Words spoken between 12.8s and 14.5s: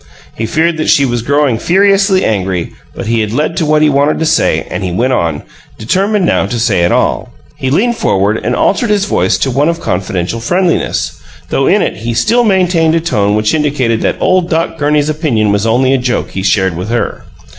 a tone which indicated that ole